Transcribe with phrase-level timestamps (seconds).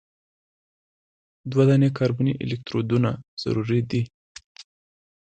[1.51, 3.09] دوه دانې کاربني الکترودونه
[3.41, 4.01] ضروري دي.